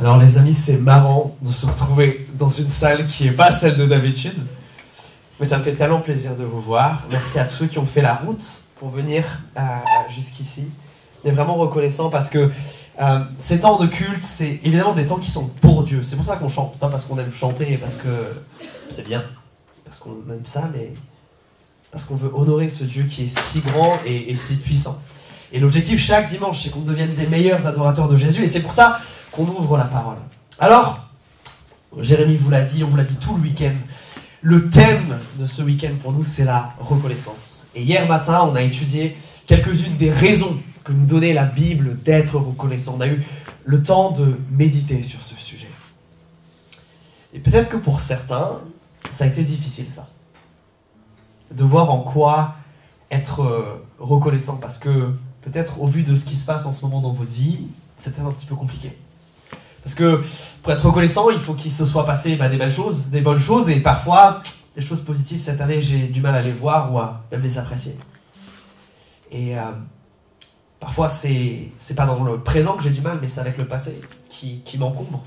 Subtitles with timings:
[0.00, 3.76] Alors les amis, c'est marrant de se retrouver dans une salle qui n'est pas celle
[3.76, 4.38] de d'habitude.
[5.38, 7.04] Mais ça me fait tellement plaisir de vous voir.
[7.10, 8.42] Merci à tous ceux qui ont fait la route
[8.78, 9.24] pour venir
[9.58, 9.60] euh,
[10.08, 10.70] jusqu'ici.
[11.22, 12.50] On est vraiment reconnaissant parce que
[13.02, 16.02] euh, ces temps de culte, c'est évidemment des temps qui sont pour Dieu.
[16.02, 18.08] C'est pour ça qu'on chante, pas parce qu'on aime chanter parce que
[18.88, 19.22] c'est bien,
[19.84, 20.94] parce qu'on aime ça, mais
[21.92, 24.98] parce qu'on veut honorer ce Dieu qui est si grand et, et si puissant.
[25.52, 28.44] Et l'objectif chaque dimanche, c'est qu'on devienne des meilleurs adorateurs de Jésus.
[28.44, 28.98] Et c'est pour ça
[29.32, 30.18] qu'on ouvre la parole.
[30.58, 31.08] Alors,
[31.98, 33.74] Jérémy vous l'a dit, on vous l'a dit tout le week-end.
[34.42, 37.66] Le thème de ce week-end pour nous, c'est la reconnaissance.
[37.74, 42.36] Et hier matin, on a étudié quelques-unes des raisons que nous donnait la Bible d'être
[42.36, 42.94] reconnaissant.
[42.96, 43.22] On a eu
[43.64, 45.68] le temps de méditer sur ce sujet.
[47.32, 48.60] Et peut-être que pour certains,
[49.10, 50.08] ça a été difficile, ça.
[51.52, 52.54] De voir en quoi
[53.10, 56.82] être euh, reconnaissant, parce que peut-être au vu de ce qui se passe en ce
[56.82, 57.66] moment dans votre vie,
[57.98, 58.96] c'est peut-être un petit peu compliqué.
[59.82, 60.22] Parce que
[60.62, 63.40] pour être reconnaissant, il faut qu'il se soit passé bah, des belles choses, des bonnes
[63.40, 64.42] choses, et parfois,
[64.76, 67.58] des choses positives, cette année, j'ai du mal à les voir ou à même les
[67.58, 67.94] apprécier.
[69.30, 69.62] Et euh,
[70.78, 74.00] parfois, c'est, pas dans le présent que j'ai du mal, mais c'est avec le passé
[74.28, 75.24] qui, qui m'encombre.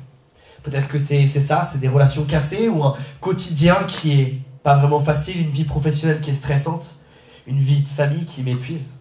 [0.62, 5.02] Peut-être que c'est ça, c'est des relations cassées ou un quotidien qui est pas vraiment
[5.02, 6.98] facile, une vie professionnelle qui est stressante,
[7.48, 9.00] une vie de famille qui m'épuise.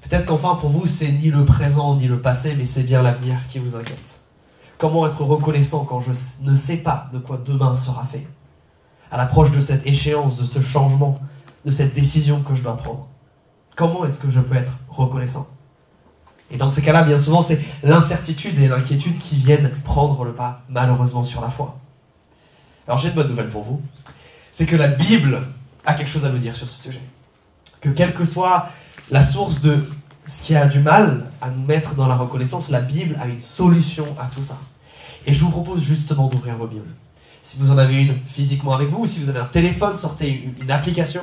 [0.00, 3.36] Peut-être qu'enfin pour vous, c'est ni le présent ni le passé, mais c'est bien l'avenir
[3.48, 4.23] qui vous inquiète.
[4.78, 6.10] Comment être reconnaissant quand je
[6.42, 8.26] ne sais pas de quoi demain sera fait?
[9.10, 11.20] À l'approche de cette échéance, de ce changement,
[11.64, 13.06] de cette décision que je dois prendre.
[13.76, 15.46] Comment est-ce que je peux être reconnaissant?
[16.50, 20.62] Et dans ces cas-là, bien souvent, c'est l'incertitude et l'inquiétude qui viennent prendre le pas,
[20.68, 21.78] malheureusement, sur la foi.
[22.86, 23.80] Alors j'ai une bonne nouvelle pour vous,
[24.52, 25.42] c'est que la Bible
[25.86, 27.00] a quelque chose à nous dire sur ce sujet.
[27.80, 28.68] Que quelle que soit
[29.10, 29.88] la source de
[30.26, 33.40] ce qui a du mal à nous mettre dans la reconnaissance, la Bible a une
[33.40, 34.58] solution à tout ça.
[35.26, 36.90] Et je vous propose justement d'ouvrir vos Bibles.
[37.42, 40.50] Si vous en avez une physiquement avec vous, ou si vous avez un téléphone, sortez
[40.60, 41.20] une, application.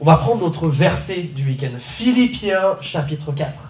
[0.00, 3.60] On va prendre notre verset du week-end, Philippiens chapitre 4.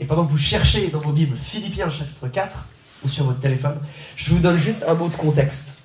[0.00, 2.64] Et pendant que vous cherchez dans vos Bibles Philippiens chapitre 4,
[3.04, 3.78] ou sur votre téléphone,
[4.16, 5.76] je vous donne juste un mot de contexte.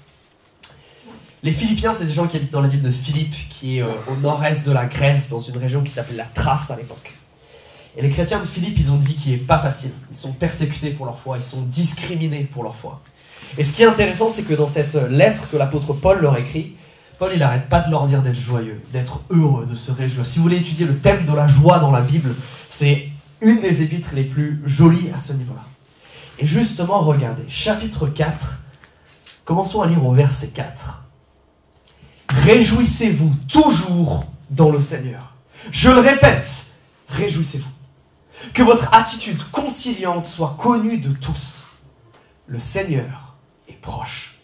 [1.44, 3.88] Les Philippiens, c'est des gens qui habitent dans la ville de Philippe, qui est euh,
[4.09, 7.14] au nord-est de la Grèce, dans une région qui s'appelait la Thrace à l'époque.
[7.97, 9.91] Et les chrétiens de Philippe, ils ont une vie qui est pas facile.
[10.11, 13.01] Ils sont persécutés pour leur foi, ils sont discriminés pour leur foi.
[13.57, 16.75] Et ce qui est intéressant, c'est que dans cette lettre que l'apôtre Paul leur écrit,
[17.19, 20.25] Paul, il n'arrête pas de leur dire d'être joyeux, d'être heureux, de se réjouir.
[20.25, 22.35] Si vous voulez étudier le thème de la joie dans la Bible,
[22.67, 25.63] c'est une des épîtres les plus jolies à ce niveau-là.
[26.39, 28.59] Et justement, regardez, chapitre 4,
[29.45, 31.03] commençons à lire au verset 4.
[32.29, 35.35] Réjouissez-vous toujours dans le Seigneur.
[35.72, 36.66] Je le répète,
[37.07, 37.69] réjouissez-vous.
[38.53, 41.66] Que votre attitude conciliante soit connue de tous.
[42.47, 43.35] Le Seigneur
[43.68, 44.40] est proche.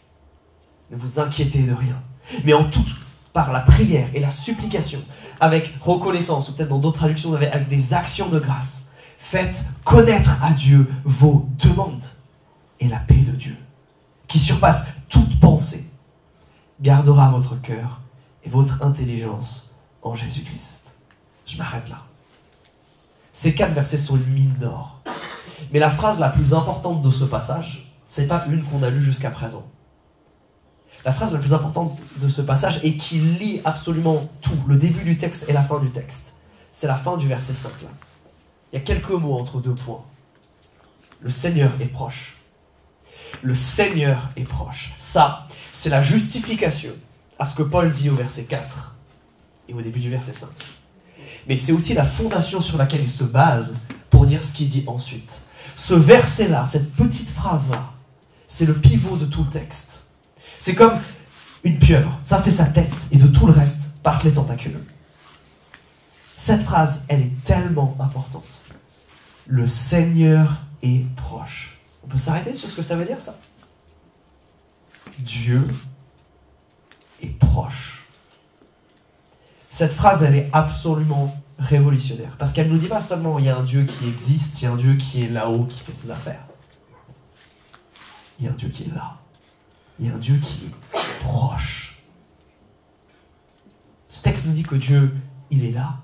[0.89, 2.01] Ne vous inquiétez de rien,
[2.43, 2.85] mais en tout,
[3.33, 5.01] par la prière et la supplication,
[5.39, 10.51] avec reconnaissance, ou peut-être dans d'autres traductions, avec des actions de grâce, faites connaître à
[10.51, 12.05] Dieu vos demandes.
[12.79, 13.55] Et la paix de Dieu,
[14.27, 15.85] qui surpasse toute pensée,
[16.81, 18.01] gardera votre cœur
[18.43, 20.95] et votre intelligence en Jésus-Christ.
[21.45, 22.01] Je m'arrête là.
[23.33, 25.01] Ces quatre versets sont une mine d'or.
[25.71, 29.03] Mais la phrase la plus importante de ce passage, c'est pas une qu'on a lue
[29.03, 29.65] jusqu'à présent.
[31.05, 35.03] La phrase la plus importante de ce passage et qui lit absolument tout, le début
[35.03, 36.35] du texte et la fin du texte,
[36.71, 37.89] c'est la fin du verset 5 là.
[38.71, 40.03] Il y a quelques mots entre deux points.
[41.21, 42.37] Le Seigneur est proche.
[43.41, 44.93] Le Seigneur est proche.
[44.97, 46.91] Ça, c'est la justification
[47.39, 48.95] à ce que Paul dit au verset 4
[49.69, 50.49] et au début du verset 5.
[51.47, 53.75] Mais c'est aussi la fondation sur laquelle il se base
[54.09, 55.41] pour dire ce qu'il dit ensuite.
[55.75, 57.91] Ce verset-là, cette petite phrase-là,
[58.47, 60.11] c'est le pivot de tout le texte.
[60.59, 60.99] C'est comme
[61.63, 62.19] une pieuvre.
[62.21, 62.93] Ça, c'est sa tête.
[63.11, 64.83] Et de tout le reste partent les tentacules.
[66.37, 68.61] Cette phrase, elle est tellement importante.
[69.47, 71.77] Le Seigneur est proche.
[72.03, 73.39] On peut s'arrêter sur ce que ça veut dire, ça?
[75.19, 75.67] Dieu
[77.21, 78.00] est proche.
[79.71, 82.35] Cette phrase, elle est absolument révolutionnaire.
[82.37, 84.67] Parce qu'elle nous dit pas seulement il y a un Dieu qui existe, il y
[84.67, 86.45] a un Dieu qui est là-haut, qui fait ses affaires.
[88.37, 89.17] Il y a un Dieu qui est là.
[89.97, 92.03] Il y a un Dieu qui est proche.
[94.09, 95.15] Ce texte nous dit que Dieu,
[95.49, 95.99] il est là,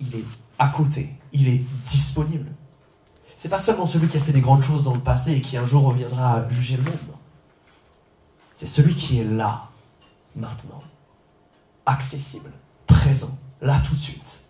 [0.00, 0.24] il est
[0.58, 2.50] à côté, il est disponible.
[3.36, 5.58] C'est pas seulement celui qui a fait des grandes choses dans le passé et qui
[5.58, 6.96] un jour reviendra juger le monde.
[8.54, 9.68] C'est celui qui est là,
[10.34, 10.82] maintenant,
[11.84, 12.52] accessible,
[13.60, 14.42] là tout de suite.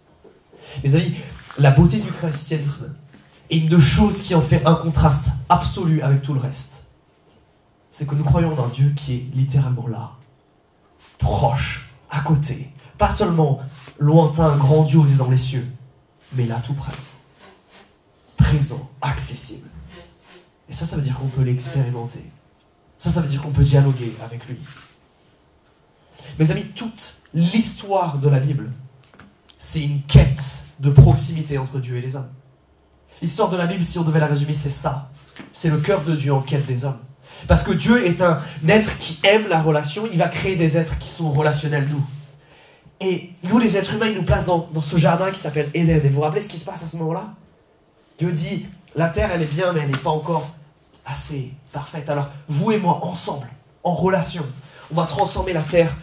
[0.82, 1.14] Mes amis,
[1.58, 2.96] la beauté du christianisme
[3.50, 6.90] est une de choses qui en fait un contraste absolu avec tout le reste.
[7.90, 10.12] c'est que nous croyons en un Dieu qui est littéralement là,
[11.18, 13.60] proche, à côté, pas seulement
[13.98, 15.66] lointain, grandiose et dans les cieux,
[16.32, 16.92] mais là tout près,
[18.36, 19.68] présent, accessible.
[20.68, 22.24] Et ça, ça veut dire qu'on peut l'expérimenter.
[22.96, 24.56] Ça, ça veut dire qu'on peut dialoguer avec lui.
[26.38, 28.70] Mes amis, toute l'histoire de la Bible,
[29.58, 32.30] c'est une quête de proximité entre Dieu et les hommes.
[33.20, 35.10] L'histoire de la Bible, si on devait la résumer, c'est ça.
[35.52, 36.98] C'est le cœur de Dieu en quête des hommes.
[37.46, 40.98] Parce que Dieu est un être qui aime la relation, il va créer des êtres
[40.98, 42.04] qui sont relationnels, nous.
[43.00, 46.00] Et nous, les êtres humains, il nous place dans, ce jardin qui s'appelle Éden.
[46.04, 47.34] Et vous vous rappelez ce qui se passe à ce moment-là?
[48.18, 50.50] Dieu dit, la terre, elle est bien, mais elle n'est pas encore
[51.04, 52.08] assez parfaite.
[52.08, 53.48] Alors, vous et moi, ensemble,
[53.82, 54.46] en relation,
[54.92, 55.96] on va transformer la terre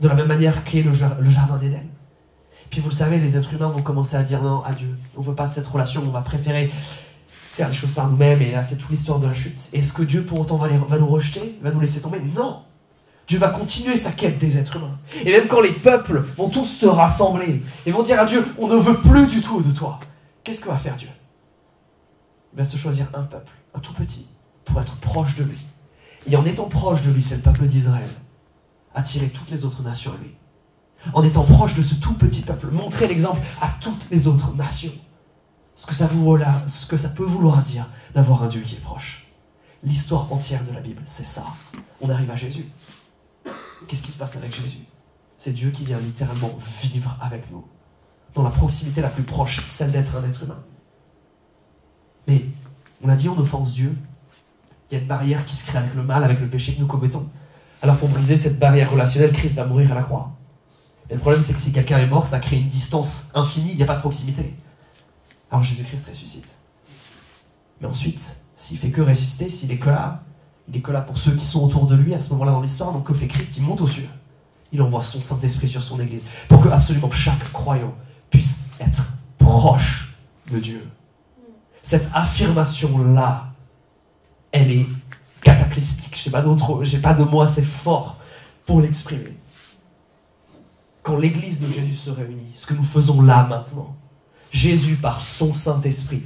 [0.00, 1.86] de la même manière qu'est le, jardin d'Éden.
[2.70, 4.96] Puis vous le savez, les êtres humains vont commencer à dire non à Dieu.
[5.16, 6.70] On ne veut pas cette relation, on va préférer
[7.28, 8.42] faire les choses par nous-mêmes.
[8.42, 9.70] Et là, c'est toute l'histoire de la chute.
[9.72, 12.20] Est-ce que Dieu, pour autant, va, va nous rejeter Va nous laisser tomber?
[12.34, 12.62] Non
[13.28, 14.98] Dieu va continuer sa quête des êtres humains.
[15.24, 18.68] Et même quand les peuples vont tous se rassembler et vont dire à Dieu, on
[18.68, 19.98] ne veut plus du tout de toi,
[20.44, 21.08] qu'est-ce que va faire Dieu?
[22.52, 24.28] Il va se choisir un peuple, un tout petit,
[24.64, 25.58] pour être proche de lui.
[26.26, 28.08] Et en étant proche de lui, c'est le peuple d'Israël,
[28.94, 30.34] attirer toutes les autres nations à lui.
[31.12, 34.92] En étant proche de ce tout petit peuple, montrer l'exemple à toutes les autres nations.
[35.74, 36.08] Ce que ça,
[36.66, 39.26] ce ça peut vouloir dire d'avoir un Dieu qui est proche.
[39.84, 41.44] L'histoire entière de la Bible, c'est ça.
[42.00, 42.66] On arrive à Jésus.
[43.86, 44.80] Qu'est-ce qui se passe avec Jésus?
[45.36, 46.50] C'est Dieu qui vient littéralement
[46.82, 47.64] vivre avec nous,
[48.34, 50.64] dans la proximité la plus proche, celle d'être un être humain.
[52.26, 52.46] Mais,
[53.02, 53.94] on l'a dit, on offense Dieu.
[54.90, 56.80] Il y a une barrière qui se crée avec le mal, avec le péché que
[56.80, 57.28] nous commettons.
[57.82, 60.32] Alors pour briser cette barrière relationnelle, Christ va mourir à la croix.
[61.10, 63.76] Et le problème, c'est que si quelqu'un est mort, ça crée une distance infinie, il
[63.76, 64.54] n'y a pas de proximité.
[65.50, 66.58] Alors Jésus-Christ ressuscite.
[67.80, 70.22] Mais ensuite, s'il fait que ressusciter, s'il est que là,
[70.68, 72.62] il est que là pour ceux qui sont autour de lui à ce moment-là dans
[72.62, 72.92] l'histoire.
[72.92, 73.56] Donc que fait Christ?
[73.58, 74.08] Il monte aux cieux.
[74.72, 77.94] Il envoie son Saint-Esprit sur son Église pour que absolument chaque croyant
[78.30, 79.04] puisse être
[79.38, 80.16] proche
[80.50, 80.88] de Dieu.
[81.82, 83.52] Cette affirmation-là,
[84.52, 84.86] elle est
[85.42, 86.20] cataclysmique.
[86.22, 88.16] Je n'ai pas, de mots assez forts
[88.64, 89.36] pour l'exprimer.
[91.02, 93.96] Quand l'Église de Jésus se réunit, ce que nous faisons là maintenant,
[94.50, 96.22] Jésus, par son Saint-Esprit,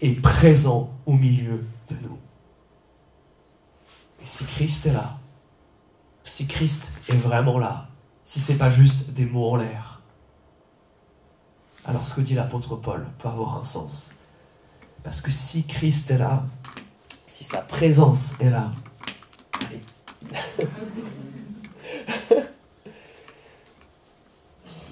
[0.00, 2.18] est présent au milieu de nous.
[4.22, 5.18] Et si Christ est là,
[6.24, 7.88] si Christ est vraiment là,
[8.24, 10.00] si c'est pas juste des mots en l'air,
[11.84, 14.12] alors ce que dit l'apôtre Paul peut avoir un sens.
[15.02, 16.46] Parce que si Christ est là,
[17.26, 18.70] si sa présence est là,
[19.60, 19.80] allez.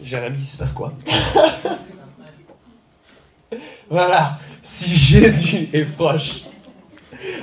[0.05, 0.93] Jérémie, il se passe quoi
[3.91, 6.45] Voilà, si Jésus est proche,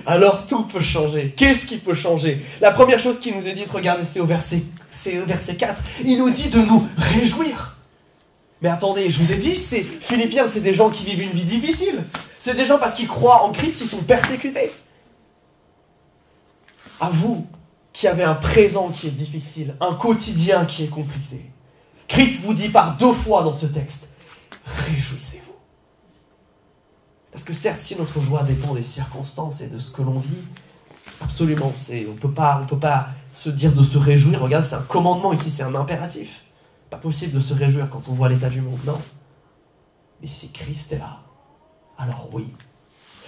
[0.05, 1.33] alors tout peut changer.
[1.37, 2.43] Qu'est-ce qui peut changer?
[2.59, 5.83] La première chose qui nous est dite, regardez, c'est au verset, c'est au verset 4.
[6.05, 7.77] Il nous dit de nous réjouir.
[8.61, 11.43] Mais attendez, je vous ai dit, c'est Philippiens, c'est des gens qui vivent une vie
[11.43, 12.03] difficile.
[12.39, 14.71] C'est des gens parce qu'ils croient en Christ, ils sont persécutés.
[16.99, 17.45] À vous
[17.93, 21.51] qui avez un présent qui est difficile, un quotidien qui est compliqué,
[22.07, 24.09] Christ vous dit par deux fois dans ce texte,
[24.65, 25.53] réjouissez-vous.
[27.31, 30.43] Parce que certes, si notre joie dépend des circonstances et de ce que l'on vit,
[31.21, 34.41] absolument, on ne peut pas se dire de se réjouir.
[34.41, 36.43] Regarde, c'est un commandement ici, c'est un impératif.
[36.89, 38.99] Pas possible de se réjouir quand on voit l'état du monde, non.
[40.21, 41.19] Mais si Christ est là,
[41.99, 42.47] alors oui.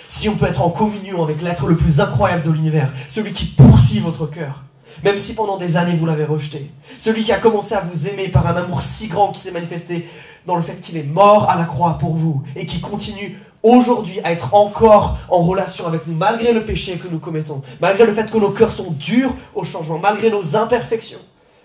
[0.08, 3.46] Si on peut être en communion avec l'être le plus incroyable de l'univers, celui qui
[3.46, 4.64] poursuit votre cœur,
[5.04, 8.28] même si pendant des années vous l'avez rejeté, celui qui a commencé à vous aimer
[8.28, 10.08] par un amour si grand qui s'est manifesté
[10.46, 14.20] dans le fait qu'il est mort à la croix pour vous et qui continue aujourd'hui
[14.24, 18.14] à être encore en relation avec nous, malgré le péché que nous commettons, malgré le
[18.14, 21.20] fait que nos cœurs sont durs au changement, malgré nos imperfections,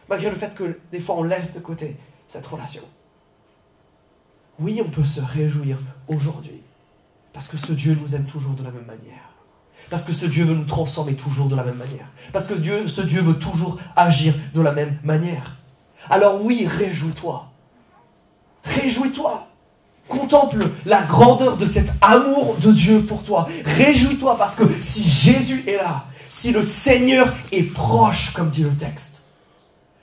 [0.09, 1.97] malgré le fait que des fois on laisse de côté
[2.29, 2.83] cette relation.
[4.59, 6.63] Oui, on peut se réjouir aujourd'hui,
[7.37, 9.35] parce que ce Dieu nous aime toujours de la même manière.
[9.91, 12.07] Parce que ce Dieu veut nous transformer toujours de la même manière.
[12.33, 15.57] Parce que ce Dieu veut toujours agir de la même manière.
[16.09, 17.53] Alors oui, réjouis-toi.
[18.65, 19.49] Réjouis-toi.
[20.09, 23.47] Contemple la grandeur de cet amour de Dieu pour toi.
[23.67, 28.75] Réjouis-toi parce que si Jésus est là, si le Seigneur est proche, comme dit le
[28.75, 29.25] texte,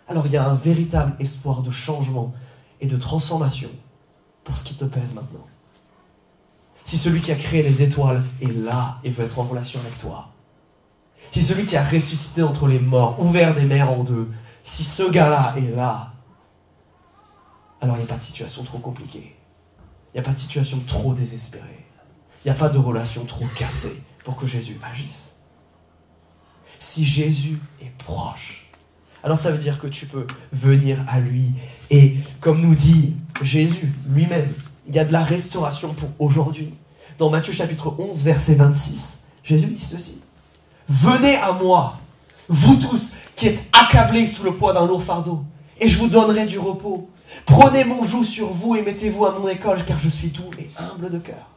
[0.07, 2.31] alors il y a un véritable espoir de changement
[2.79, 3.69] et de transformation
[4.43, 5.47] pour ce qui te pèse maintenant.
[6.85, 9.97] Si celui qui a créé les étoiles est là et veut être en relation avec
[9.97, 10.29] toi,
[11.31, 14.29] si celui qui a ressuscité entre les morts, ouvert des mers en deux,
[14.63, 16.13] si ce gars-là est là,
[17.81, 19.35] alors il n'y a pas de situation trop compliquée.
[20.13, 21.85] Il n'y a pas de situation trop désespérée.
[22.43, 25.37] Il n'y a pas de relation trop cassée pour que Jésus agisse.
[26.79, 28.69] Si Jésus est proche,
[29.23, 31.53] alors ça veut dire que tu peux venir à lui.
[31.89, 34.53] Et comme nous dit Jésus lui-même,
[34.87, 36.73] il y a de la restauration pour aujourd'hui.
[37.19, 40.21] Dans Matthieu chapitre 11, verset 26, Jésus dit ceci.
[40.89, 41.99] Venez à moi,
[42.49, 45.43] vous tous qui êtes accablés sous le poids d'un lourd fardeau,
[45.79, 47.09] et je vous donnerai du repos.
[47.45, 50.69] Prenez mon joug sur vous et mettez-vous à mon école, car je suis tout et
[50.77, 51.49] humble de cœur.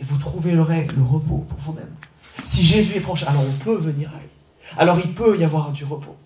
[0.00, 1.94] Et vous trouverez le repos pour vous-même.
[2.44, 4.28] Si Jésus est proche, alors on peut venir à lui.
[4.76, 6.16] Alors il peut y avoir du repos.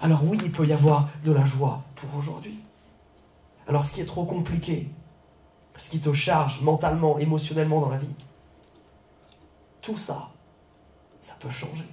[0.00, 2.58] Alors oui, il peut y avoir de la joie pour aujourd'hui.
[3.68, 4.88] Alors ce qui est trop compliqué,
[5.76, 8.14] ce qui te charge mentalement, émotionnellement dans la vie,
[9.82, 10.30] tout ça,
[11.20, 11.86] ça peut changer.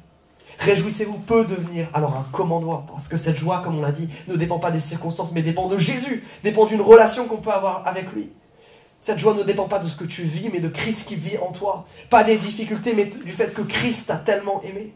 [0.60, 4.36] Réjouissez-vous peut devenir alors un commandement, parce que cette joie, comme on l'a dit, ne
[4.36, 8.12] dépend pas des circonstances, mais dépend de Jésus, dépend d'une relation qu'on peut avoir avec
[8.14, 8.32] lui.
[9.02, 11.38] Cette joie ne dépend pas de ce que tu vis, mais de Christ qui vit
[11.38, 11.86] en toi.
[12.10, 14.96] Pas des difficultés, mais du fait que Christ t'a tellement aimé.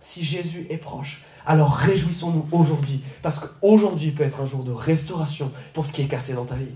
[0.00, 5.50] Si Jésus est proche, alors réjouissons-nous aujourd'hui, parce qu'aujourd'hui peut être un jour de restauration
[5.74, 6.74] pour ce qui est cassé dans ta vie.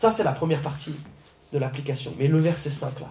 [0.00, 0.94] Ça, c'est la première partie
[1.52, 2.14] de l'application.
[2.18, 3.08] Mais le verset 5 là,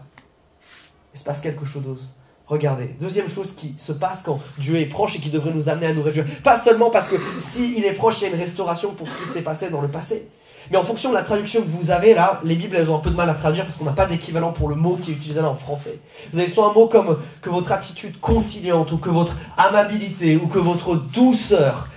[1.14, 2.16] il se passe quelque chose.
[2.48, 5.86] Regardez, deuxième chose qui se passe quand Dieu est proche et qui devrait nous amener
[5.86, 6.26] à nous réjouir.
[6.44, 9.28] Pas seulement parce que s'il est proche, il y a une restauration pour ce qui
[9.28, 10.32] s'est passé dans le passé.
[10.72, 13.02] Mais en fonction de la traduction que vous avez là, les Bibles elles ont un
[13.02, 15.14] peu de mal à traduire parce qu'on n'a pas d'équivalent pour le mot qui est
[15.14, 16.00] utilisé là en français.
[16.34, 20.48] Vous avez soit un mot comme que votre attitude conciliante ou que votre amabilité ou
[20.48, 21.88] que votre douceur.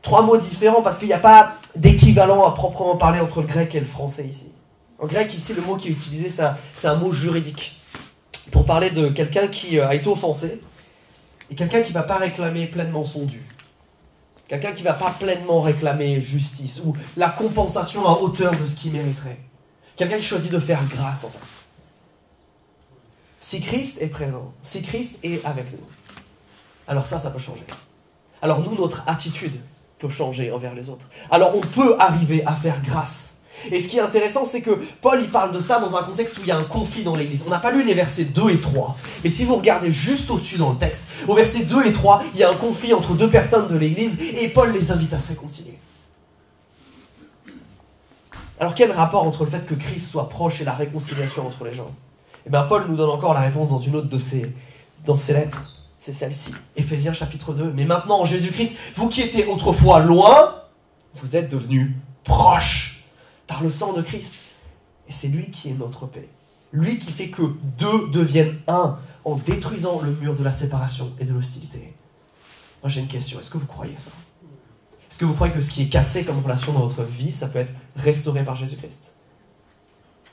[0.00, 3.74] Trois mots différents parce qu'il n'y a pas d'équivalent à proprement parler entre le grec
[3.74, 4.50] et le français ici.
[4.98, 7.80] En grec ici, le mot qui est utilisé, c'est un mot juridique
[8.52, 10.60] pour parler de quelqu'un qui euh, a été offensé
[11.50, 13.44] et quelqu'un qui ne va pas réclamer pleinement son dû.
[14.46, 18.76] Quelqu'un qui ne va pas pleinement réclamer justice ou la compensation à hauteur de ce
[18.76, 19.40] qu'il mériterait.
[19.96, 21.64] Quelqu'un qui choisit de faire grâce en fait.
[23.40, 25.86] Si Christ est présent, si Christ est avec nous,
[26.86, 27.64] alors ça, ça peut changer.
[28.42, 29.58] Alors nous, notre attitude
[29.98, 31.08] peut changer envers les autres.
[31.30, 33.34] Alors on peut arriver à faire grâce
[33.70, 36.38] et ce qui est intéressant, c'est que Paul, il parle de ça dans un contexte
[36.38, 37.44] où il y a un conflit dans l'Église.
[37.46, 38.96] On n'a pas lu les versets 2 et 3.
[39.22, 42.40] Mais si vous regardez juste au-dessus dans le texte, au verset 2 et 3, il
[42.40, 45.28] y a un conflit entre deux personnes de l'Église et Paul les invite à se
[45.28, 45.78] réconcilier.
[48.60, 51.74] Alors quel rapport entre le fait que Christ soit proche et la réconciliation entre les
[51.74, 51.92] gens?
[52.46, 54.54] Eh bien Paul nous donne encore la réponse dans une autre de ses,
[55.04, 55.73] dans ses lettres.
[56.04, 57.72] C'est celle-ci, Éphésiens chapitre 2.
[57.72, 60.54] Mais maintenant en Jésus-Christ, vous qui étiez autrefois loin,
[61.14, 61.92] vous êtes devenus
[62.24, 63.06] proches
[63.46, 64.34] par le sang de Christ.
[65.08, 66.28] Et c'est lui qui est notre paix.
[66.72, 67.40] Lui qui fait que
[67.78, 71.94] deux deviennent un en détruisant le mur de la séparation et de l'hostilité.
[72.82, 74.10] Moi j'ai une question, est-ce que vous croyez ça?
[75.10, 77.48] Est-ce que vous croyez que ce qui est cassé comme relation dans votre vie, ça
[77.48, 79.14] peut être restauré par Jésus-Christ?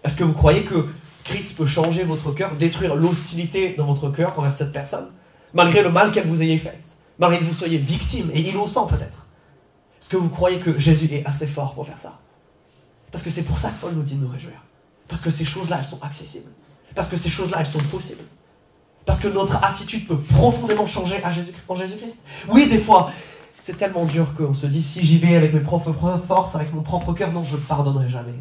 [0.04, 0.86] Est-ce que vous croyez que
[1.24, 5.08] Christ peut changer votre cœur, détruire l'hostilité dans votre cœur envers cette personne,
[5.54, 6.80] malgré le mal qu'elle vous ayez fait,
[7.20, 9.28] malgré que vous soyez victime et innocent peut-être
[10.02, 12.20] Est-ce que vous croyez que Jésus est assez fort pour faire ça?
[13.12, 14.64] Parce que c'est pour ça que Paul nous dit de nous réjouir.
[15.08, 16.50] Parce que ces choses-là, elles sont accessibles.
[16.96, 18.24] Parce que ces choses-là, elles sont possibles.
[19.06, 22.24] Parce que notre attitude peut profondément changer à Jésus, en Jésus-Christ.
[22.50, 23.12] Oui, des fois,
[23.60, 25.94] c'est tellement dur qu'on se dit, si j'y vais avec mes propres
[26.26, 28.40] forces, avec mon propre cœur, non, je ne pardonnerai jamais.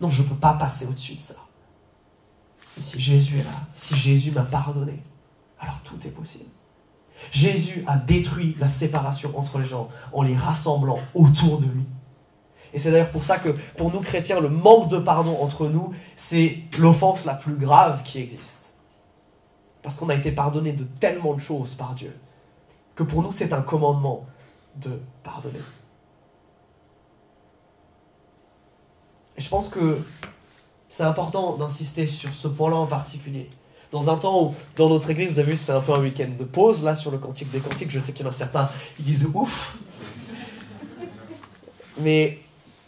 [0.00, 1.34] Non, je ne peux pas passer au-dessus de ça.
[2.76, 5.02] Mais si Jésus est là, si Jésus m'a pardonné,
[5.60, 6.50] alors tout est possible.
[7.32, 11.84] Jésus a détruit la séparation entre les gens en les rassemblant autour de lui.
[12.72, 15.92] Et c'est d'ailleurs pour ça que pour nous chrétiens, le manque de pardon entre nous,
[16.16, 18.76] c'est l'offense la plus grave qui existe.
[19.82, 22.16] Parce qu'on a été pardonné de tellement de choses par Dieu,
[22.94, 24.26] que pour nous c'est un commandement
[24.76, 25.60] de pardonner.
[29.36, 30.02] Et je pense que
[30.88, 33.50] c'est important d'insister sur ce point-là en particulier.
[33.90, 36.28] Dans un temps où, dans notre église, vous avez vu, c'est un peu un week-end
[36.38, 37.90] de pause, là, sur le Cantique des Cantiques.
[37.90, 39.76] Je sais qu'il y en a certains qui disent ouf.
[41.98, 42.38] Mais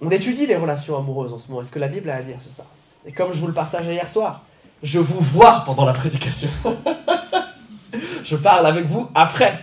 [0.00, 1.62] on étudie les relations amoureuses en ce moment.
[1.62, 2.64] Est-ce que la Bible a à dire sur ça?
[3.04, 4.44] Et comme je vous le partageais hier soir,
[4.82, 6.48] je vous vois pendant la prédication.
[8.24, 9.58] je parle avec vous après.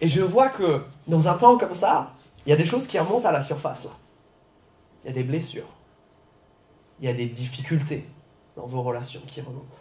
[0.00, 2.12] Et je vois que dans un temps comme ça,
[2.46, 3.90] il y a des choses qui remontent à la surface là.
[5.04, 5.68] Il y a des blessures.
[7.00, 8.04] Il y a des difficultés
[8.56, 9.78] dans vos relations qui remontent.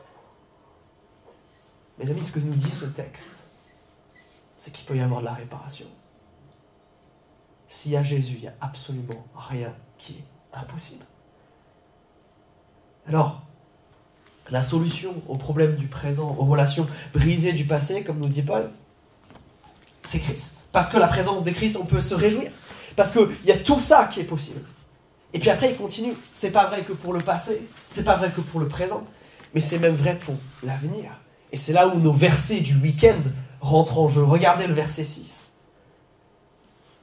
[2.02, 3.52] Mes amis, ce que nous dit ce texte,
[4.58, 5.86] c'est qu'il peut y avoir de la réparation.
[7.68, 11.06] S'il y a Jésus, il n'y a absolument rien qui est impossible.
[13.08, 13.44] Alors,
[14.50, 18.72] la solution au problème du présent, aux relations brisées du passé, comme nous dit Paul,
[20.02, 20.70] c'est Christ.
[20.72, 22.52] Parce que la présence de Christ, on peut se réjouir.
[22.96, 24.62] Parce qu'il y a tout ça qui est possible.
[25.34, 26.14] Et puis après, il continue.
[26.34, 29.06] C'est pas vrai que pour le passé, c'est pas vrai que pour le présent,
[29.54, 31.12] mais c'est même vrai pour l'avenir.
[31.52, 33.20] Et c'est là où nos versets du week-end
[33.60, 34.24] rentrent en jeu.
[34.24, 35.60] Regardez le verset 6.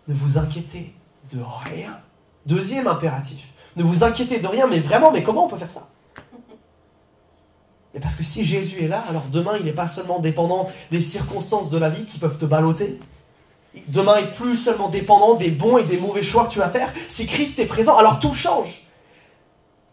[0.09, 0.95] Ne vous inquiétez
[1.33, 2.01] de rien.
[2.47, 3.53] Deuxième impératif.
[3.77, 5.91] Ne vous inquiétez de rien, mais vraiment, mais comment on peut faire ça?
[7.95, 11.01] Et parce que si Jésus est là, alors demain, il n'est pas seulement dépendant des
[11.01, 13.01] circonstances de la vie qui peuvent te balloter.
[13.89, 16.93] Demain est plus seulement dépendant des bons et des mauvais choix que tu vas faire.
[17.07, 18.83] Si Christ est présent, alors tout change.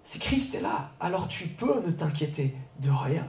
[0.04, 3.28] Si Christ est là, alors tu peux ne t'inquiéter de rien.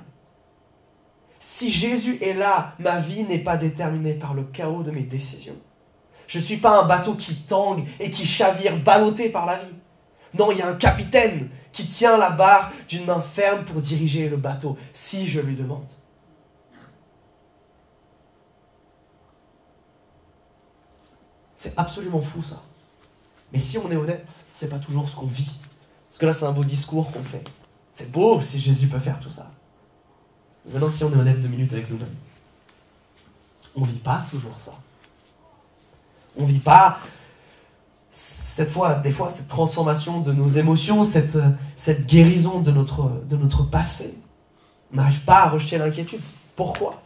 [1.38, 5.56] Si Jésus est là, ma vie n'est pas déterminée par le chaos de mes décisions.
[6.26, 9.74] Je ne suis pas un bateau qui tangue et qui chavire, ballotté par la vie.
[10.34, 14.28] Non, il y a un capitaine qui tient la barre d'une main ferme pour diriger
[14.28, 15.88] le bateau, si je lui demande.
[21.54, 22.62] C'est absolument fou ça.
[23.52, 25.58] Mais si on est honnête, c'est pas toujours ce qu'on vit.
[26.10, 27.44] Parce que là, c'est un beau discours qu'on fait.
[27.92, 29.50] C'est beau si Jésus peut faire tout ça.
[30.72, 32.14] Maintenant, si on est honnête deux minutes avec nous-mêmes,
[33.76, 34.72] on ne vit pas toujours ça.
[36.36, 36.98] On ne vit pas
[38.10, 41.38] cette fois, des fois, cette transformation de nos émotions, cette,
[41.76, 44.18] cette guérison de notre, de notre passé.
[44.92, 46.22] On n'arrive pas à rejeter l'inquiétude.
[46.56, 47.02] Pourquoi?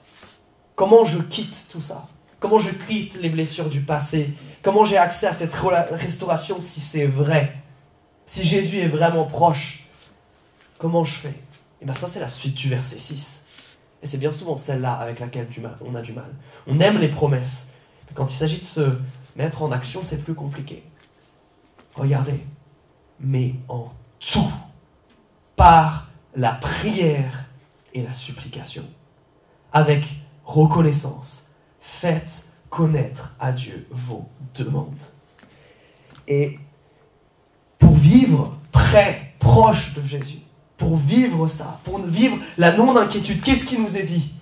[0.77, 2.07] Comment je quitte tout ça?
[2.39, 4.33] Comment je quitte les blessures du passé?
[4.63, 5.55] Comment j'ai accès à cette
[5.91, 7.61] restauration si c'est vrai?
[8.27, 9.89] Si Jésus est vraiment proche
[10.79, 11.29] Comment je fais?
[11.29, 13.49] Et eh bien ça c'est la suite du verset 6.
[14.03, 15.49] Et c'est bien souvent celle-là avec laquelle
[15.83, 16.33] on a du mal.
[16.67, 17.75] On aime les promesses.
[18.09, 18.97] Mais quand il s'agit de se
[19.37, 20.83] mettre en action, c'est plus compliqué.
[21.95, 22.41] Regardez.
[23.19, 24.51] Mais en tout,
[25.57, 27.45] par la prière
[27.93, 28.85] et la supplication,
[29.73, 35.03] avec reconnaissance, faites connaître à Dieu vos demandes.
[36.27, 36.59] Et
[37.79, 40.41] pour vivre près, proche de Jésus,
[40.81, 43.43] pour vivre ça, pour vivre la non-inquiétude.
[43.43, 44.33] Qu'est-ce qui nous est dit?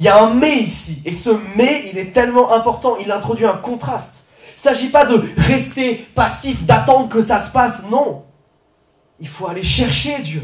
[0.00, 3.46] Il y a un mais ici, et ce mais, il est tellement important, il introduit
[3.46, 4.26] un contraste.
[4.56, 8.24] Il ne s'agit pas de rester passif, d'attendre que ça se passe, non.
[9.20, 10.42] Il faut aller chercher Dieu.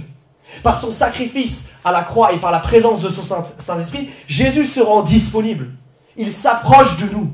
[0.62, 3.22] Par son sacrifice à la croix et par la présence de son
[3.58, 5.72] Saint-Esprit, Jésus se rend disponible.
[6.16, 7.32] Il s'approche de nous.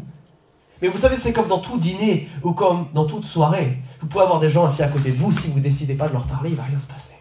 [0.80, 3.76] Mais vous savez, c'est comme dans tout dîner ou comme dans toute soirée.
[4.00, 6.14] Vous pouvez avoir des gens assis à côté de vous, si vous décidez pas de
[6.14, 7.12] leur parler, il va rien se passer.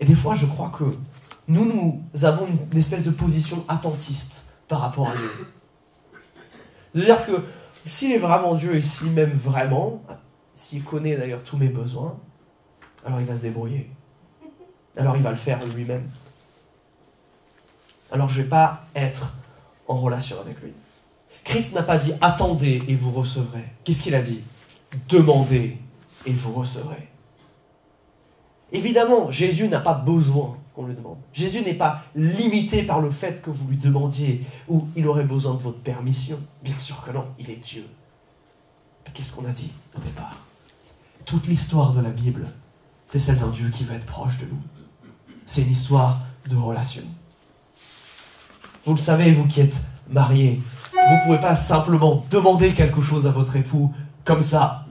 [0.00, 0.84] Et des fois, je crois que
[1.48, 5.30] nous, nous avons une espèce de position attentiste par rapport à Dieu.
[6.94, 7.44] C'est-à-dire que
[7.84, 10.02] s'il est vraiment Dieu et s'il m'aime vraiment,
[10.54, 12.18] s'il connaît d'ailleurs tous mes besoins,
[13.04, 13.90] alors il va se débrouiller.
[14.96, 16.10] Alors il va le faire lui-même.
[18.10, 19.34] Alors je ne vais pas être
[19.88, 20.72] en relation avec lui.
[21.44, 23.64] Christ n'a pas dit attendez et vous recevrez.
[23.84, 24.42] Qu'est-ce qu'il a dit?
[25.08, 25.78] Demandez
[26.24, 27.08] et vous recevrez.
[28.72, 31.18] Évidemment, Jésus n'a pas besoin qu'on lui demande.
[31.32, 35.54] Jésus n'est pas limité par le fait que vous lui demandiez ou il aurait besoin
[35.54, 36.38] de votre permission.
[36.62, 37.86] Bien sûr que non, il est Dieu.
[39.04, 40.36] Mais qu'est-ce qu'on a dit au départ?
[41.24, 42.48] Toute l'histoire de la Bible,
[43.06, 44.60] c'est celle d'un Dieu qui va être proche de nous.
[45.46, 47.02] C'est une histoire de relation.
[48.84, 50.60] Vous le savez, vous qui êtes mariés,
[50.92, 53.92] vous ne pouvez pas simplement demander quelque chose à votre époux
[54.24, 54.86] comme ça.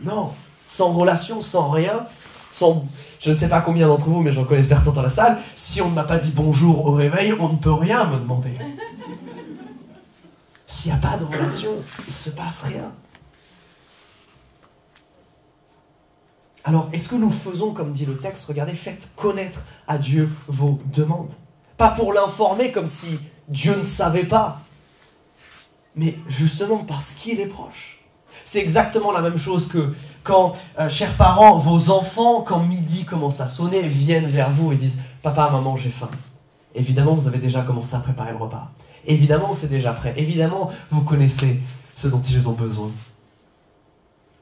[0.00, 0.32] Non,
[0.66, 2.06] sans relation, sans rien,
[2.52, 5.80] je ne sais pas combien d'entre vous, mais j'en connais certains dans la salle, si
[5.82, 8.56] on ne m'a pas dit bonjour au réveil, on ne peut rien me demander.
[10.66, 12.92] S'il n'y a pas de relation, il ne se passe rien.
[16.64, 20.78] Alors, est-ce que nous faisons, comme dit le texte, regardez, faites connaître à Dieu vos
[20.92, 21.32] demandes
[21.78, 24.60] Pas pour l'informer comme si Dieu ne savait pas,
[25.96, 27.97] mais justement parce qu'il est proche.
[28.50, 33.42] C'est exactement la même chose que quand, euh, chers parents, vos enfants, quand midi commence
[33.42, 36.08] à sonner, viennent vers vous et disent Papa, maman, j'ai faim.
[36.74, 38.72] Évidemment, vous avez déjà commencé à préparer le repas.
[39.04, 40.14] Évidemment, c'est déjà prêt.
[40.16, 41.60] Évidemment, vous connaissez
[41.94, 42.90] ce dont ils ont besoin.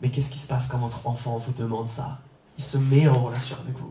[0.01, 2.21] Mais qu'est-ce qui se passe quand votre enfant vous demande ça?
[2.59, 3.91] Il se met en relation avec vous.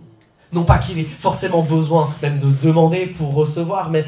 [0.54, 4.06] Non pas qu'il ait forcément besoin même de demander pour recevoir, mais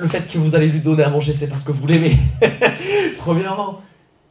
[0.00, 2.16] le fait que vous allez lui donner à manger, c'est parce que vous l'aimez.
[3.18, 3.80] Premièrement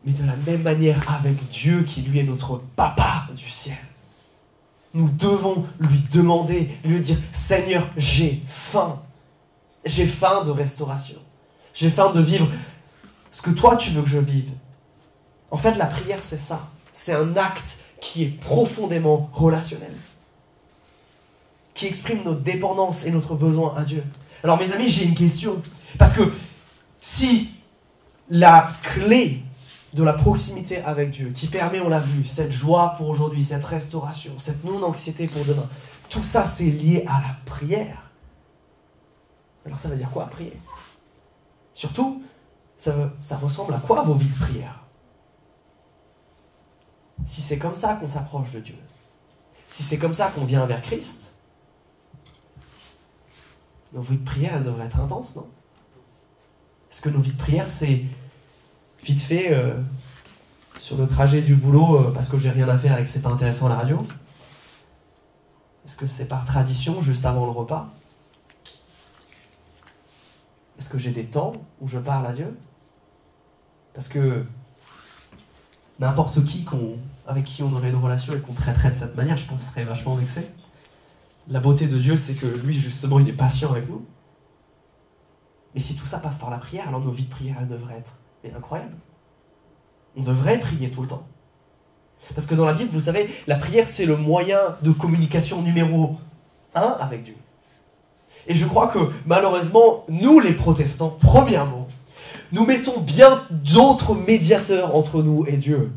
[0.06, 3.78] mais de la même manière avec Dieu qui lui est notre papa du ciel.
[4.94, 9.00] Nous devons lui demander, lui dire, Seigneur, j'ai faim.
[9.86, 11.18] J'ai faim de restauration.
[11.74, 12.48] J'ai faim de vivre
[13.32, 14.50] ce que toi tu veux que je vive.
[15.50, 16.68] En fait, la prière, c'est ça.
[16.92, 19.94] C'est un acte qui est profondément relationnel.
[21.74, 24.04] Qui exprime notre dépendance et notre besoin à Dieu.
[24.44, 25.62] Alors mes amis, j'ai une question.
[25.98, 26.24] Parce que
[27.00, 27.62] si
[28.30, 29.42] la clé
[29.94, 33.66] de la proximité avec Dieu, qui permet, on l'a vu, cette joie pour aujourd'hui, cette
[33.66, 35.68] restauration, cette non-anxiété pour demain.
[36.10, 38.10] Tout ça, c'est lié à la prière.
[39.66, 40.60] Alors ça veut dire quoi prier?
[41.74, 42.24] Surtout,
[42.78, 44.80] ça, ressemble à quoi vos vies de prière?
[47.26, 48.78] Si c'est comme ça qu'on s'approche de Dieu,
[49.68, 51.36] si c'est comme ça qu'on vient vers Christ,
[53.94, 55.48] nos vies de prière, elles devraient être intenses, non?
[56.90, 58.04] Est-ce que nos vies de prière, c'est
[59.04, 59.74] vite fait euh,
[60.80, 63.22] sur le trajet du boulot euh, parce que j'ai rien à faire et que c'est
[63.22, 64.06] pas intéressant à la radio
[65.86, 67.90] Est-ce que c'est par tradition juste avant le repas?
[70.78, 72.58] Est-ce que j'ai des temps où je parle à Dieu?
[73.94, 74.46] Parce que
[76.00, 76.66] n'importe qui
[77.28, 79.84] avec qui on aurait une relation et qu'on traiterait de cette manière, je pense serait
[79.84, 80.50] vachement vexé.
[81.48, 84.06] La beauté de Dieu, c'est que lui, justement, il est patient avec nous.
[85.74, 87.98] Mais si tout ça passe par la prière, alors nos vies de prière, elles devraient
[87.98, 88.16] être
[88.50, 88.96] incroyables.
[90.16, 91.26] On devrait prier tout le temps.
[92.36, 96.16] Parce que dans la Bible, vous savez, la prière, c'est le moyen de communication numéro
[96.76, 97.36] un avec Dieu.
[98.48, 101.88] Et je crois que malheureusement, nous les protestants, premièrement,
[102.52, 105.92] nous mettons bien d'autres médiateurs entre nous et Dieu.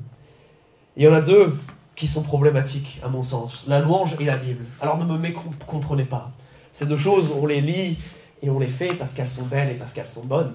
[0.96, 1.58] il y en a deux
[1.96, 4.64] qui sont problématiques, à mon sens, la louange et la Bible.
[4.80, 6.32] Alors ne me mécomprenez pas.
[6.72, 7.98] Ces deux choses, on les lit
[8.42, 10.54] et on les fait parce qu'elles sont belles et parce qu'elles sont bonnes.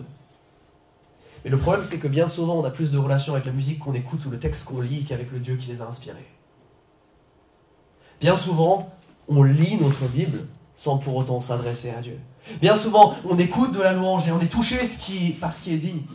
[1.44, 3.80] Mais le problème, c'est que bien souvent, on a plus de relations avec la musique
[3.80, 6.28] qu'on écoute ou le texte qu'on lit qu'avec le Dieu qui les a inspirés.
[8.20, 8.90] Bien souvent,
[9.28, 12.20] on lit notre Bible sans pour autant s'adresser à Dieu.
[12.62, 14.78] Bien souvent, on écoute de la louange et on est touché
[15.40, 16.06] par ce qui est dit,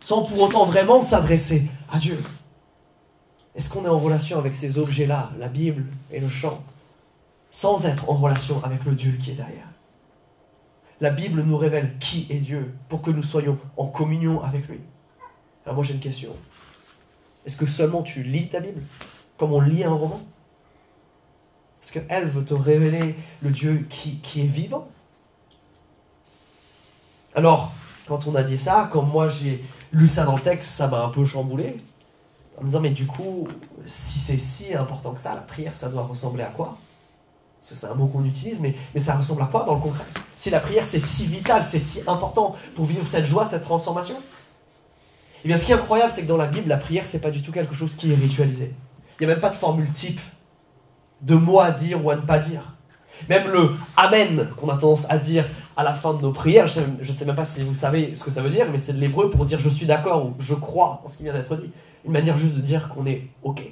[0.00, 2.22] sans pour autant vraiment s'adresser à Dieu.
[3.54, 6.62] Est-ce qu'on est en relation avec ces objets-là, la Bible et le chant,
[7.50, 9.71] sans être en relation avec le Dieu qui est derrière?
[11.02, 14.78] La Bible nous révèle qui est Dieu pour que nous soyons en communion avec lui.
[15.66, 16.30] Alors moi j'ai une question.
[17.44, 18.80] Est-ce que seulement tu lis ta Bible
[19.36, 20.20] comme on lit un roman?
[21.82, 24.88] Est-ce qu'elle veut te révéler le Dieu qui, est vivant?
[27.34, 27.72] Alors,
[28.06, 31.02] quand on a dit ça, comme moi j'ai lu ça dans le texte, ça m'a
[31.02, 31.78] un peu chamboulé
[32.56, 33.48] en me disant, mais du coup,
[33.84, 36.78] si c'est si important que ça, la prière, ça doit ressembler à quoi?
[37.62, 40.04] C'est un mot qu'on utilise, mais, mais ça ressemble à quoi dans le concret?
[40.34, 44.16] Si la prière, c'est si vital, c'est si important pour vivre cette joie, cette transformation?
[45.44, 47.30] Eh bien, ce qui est incroyable, c'est que dans la Bible, la prière, c'est pas
[47.30, 48.74] du tout quelque chose qui est ritualisé.
[49.20, 50.20] Il n'y a même pas de formule type,
[51.20, 52.76] de mots à dire ou à ne pas dire.
[53.28, 56.80] Même le Amen qu'on a tendance à dire à la fin de nos prières, je
[56.80, 58.98] ne sais même pas si vous savez ce que ça veut dire, mais c'est de
[58.98, 61.70] l'hébreu pour dire je suis d'accord ou je crois en ce qui vient d'être dit
[62.04, 63.62] une manière juste de dire qu'on est OK.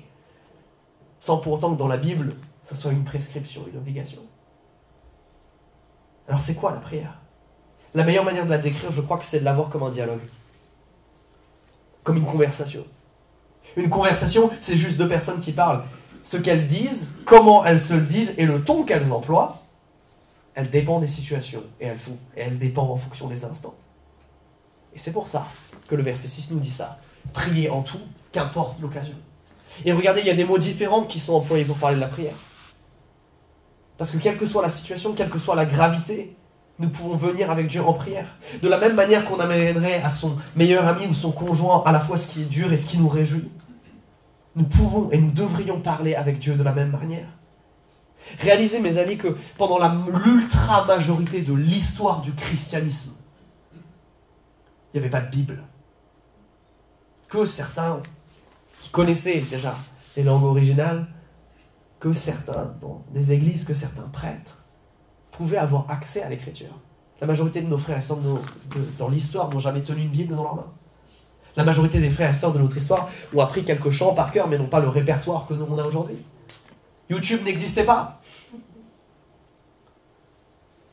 [1.18, 4.22] Sans pour autant que dans la Bible, ça soit une prescription, une obligation.
[6.28, 7.20] Alors c'est quoi la prière?
[7.94, 10.20] La meilleure manière de la décrire, je crois que c'est de l'avoir comme un dialogue.
[12.04, 12.84] Comme une conversation.
[13.76, 15.84] Une conversation, c'est juste deux personnes qui parlent.
[16.22, 19.62] Ce qu'elles disent, comment elles se le disent et le ton qu'elles emploient,
[20.54, 23.74] elles dépendent des situations et elles font, et elles dépendent en fonction des instants.
[24.94, 25.48] Et c'est pour ça
[25.88, 26.98] que le verset 6 nous dit ça.
[27.32, 28.00] Priez en tout
[28.32, 29.16] qu'importe l'occasion.
[29.84, 32.08] Et regardez, il y a des mots différents qui sont employés pour parler de la
[32.08, 32.34] prière.
[34.00, 36.34] Parce que quelle que soit la situation, quelle que soit la gravité,
[36.78, 38.38] nous pouvons venir avec Dieu en prière.
[38.62, 42.00] De la même manière qu'on amènerait à son meilleur ami ou son conjoint à la
[42.00, 43.50] fois ce qui est dur et ce qui nous réjouit.
[44.56, 47.28] Nous pouvons et nous devrions parler avec Dieu de la même manière.
[48.38, 49.78] Réalisez, mes amis, que pendant
[50.24, 53.16] l'ultra majorité de l'histoire du christianisme,
[53.74, 53.80] il
[54.94, 55.62] n'y avait pas de Bible.
[57.28, 58.00] Que certains
[58.80, 59.76] qui connaissaient déjà
[60.16, 61.06] les langues originales,
[62.00, 64.64] que certains, dans des églises, que certains prêtres
[65.30, 66.80] pouvaient avoir accès à l'écriture.
[67.20, 68.18] La majorité de nos frères et sœurs
[68.98, 70.72] dans l'histoire n'ont jamais tenu une Bible dans leurs mains.
[71.56, 74.48] La majorité des frères et sœurs de notre histoire ont appris quelques chants par cœur,
[74.48, 76.16] mais n'ont pas le répertoire que nous on a aujourd'hui.
[77.10, 78.20] YouTube n'existait pas.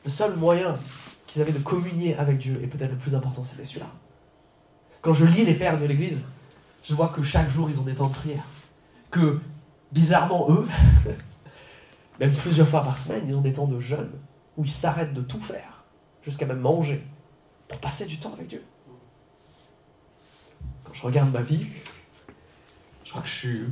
[0.04, 0.78] Le seul moyen
[1.26, 3.86] qu'ils avaient de communier avec Dieu, et peut-être le plus important, c'était celui-là.
[5.00, 6.26] Quand je lis les pères de l'Église,
[6.82, 8.44] je vois que chaque jour, ils ont des temps de prière.
[9.92, 10.66] Bizarrement, eux,
[12.20, 14.10] même plusieurs fois par semaine, ils ont des temps de jeûne
[14.56, 15.84] où ils s'arrêtent de tout faire,
[16.22, 17.04] jusqu'à même manger,
[17.68, 18.64] pour passer du temps avec Dieu.
[20.84, 21.66] Quand je regarde ma vie,
[23.04, 23.64] je crois que je suis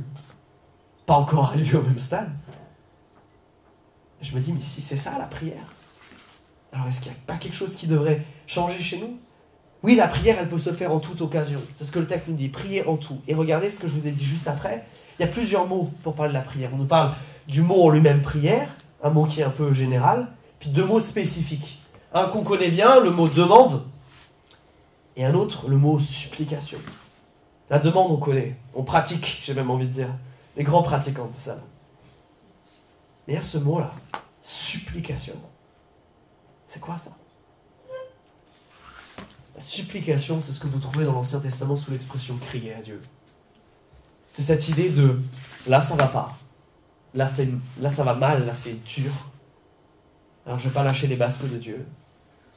[1.05, 2.31] pas encore arrivé au même stade.
[4.21, 5.73] Je me dis, mais si c'est ça la prière,
[6.73, 9.19] alors est-ce qu'il n'y a pas quelque chose qui devrait changer chez nous?
[9.83, 11.61] Oui, la prière, elle peut se faire en toute occasion.
[11.73, 13.21] C'est ce que le texte nous dit, prier en tout.
[13.27, 14.85] Et regardez ce que je vous ai dit juste après.
[15.17, 16.69] Il y a plusieurs mots pour parler de la prière.
[16.73, 17.15] On nous parle
[17.47, 18.69] du mot en lui-même prière,
[19.01, 20.27] un mot qui est un peu général,
[20.59, 21.81] puis deux mots spécifiques.
[22.13, 23.83] Un qu'on connaît bien, le mot demande,
[25.15, 26.77] et un autre, le mot supplication.
[27.69, 30.09] La demande, on connaît, on pratique, j'ai même envie de dire.
[30.55, 31.59] Les grands pratiquants de ça.
[33.27, 33.93] Mais il y a ce mot-là,
[34.41, 35.35] supplication.
[36.67, 37.11] C'est quoi ça?
[39.55, 43.01] La supplication, c'est ce que vous trouvez dans l'Ancien Testament sous l'expression crier à Dieu.
[44.29, 45.19] C'est cette idée de
[45.67, 46.37] là ça va pas,
[47.13, 49.11] là, ça va mal, là c'est dur.
[50.45, 51.85] Alors je vais pas lâcher les basques de Dieu.